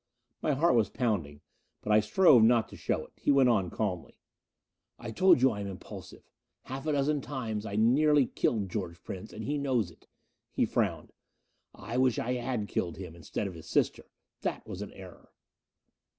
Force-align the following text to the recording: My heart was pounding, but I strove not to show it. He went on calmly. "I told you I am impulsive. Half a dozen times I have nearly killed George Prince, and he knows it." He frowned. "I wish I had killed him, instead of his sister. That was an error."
My 0.41 0.53
heart 0.53 0.73
was 0.73 0.89
pounding, 0.89 1.41
but 1.83 1.91
I 1.91 1.99
strove 1.99 2.41
not 2.41 2.67
to 2.69 2.75
show 2.75 3.05
it. 3.05 3.13
He 3.17 3.29
went 3.29 3.49
on 3.49 3.69
calmly. 3.69 4.17
"I 4.97 5.11
told 5.11 5.43
you 5.43 5.51
I 5.51 5.59
am 5.59 5.67
impulsive. 5.67 6.23
Half 6.63 6.87
a 6.87 6.93
dozen 6.93 7.21
times 7.21 7.67
I 7.67 7.73
have 7.73 7.81
nearly 7.81 8.25
killed 8.25 8.67
George 8.71 9.03
Prince, 9.03 9.31
and 9.31 9.43
he 9.43 9.59
knows 9.59 9.91
it." 9.91 10.07
He 10.51 10.65
frowned. 10.65 11.13
"I 11.75 11.97
wish 11.99 12.17
I 12.17 12.33
had 12.33 12.67
killed 12.67 12.97
him, 12.97 13.15
instead 13.15 13.45
of 13.45 13.53
his 13.53 13.69
sister. 13.69 14.07
That 14.41 14.65
was 14.65 14.81
an 14.81 14.91
error." 14.93 15.29